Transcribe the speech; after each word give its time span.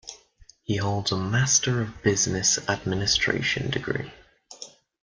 He 0.63 0.77
holds 0.77 1.11
a 1.11 1.15
Master 1.15 1.79
of 1.79 2.01
Business 2.01 2.57
Administration 2.67 3.69
degree. 3.69 4.11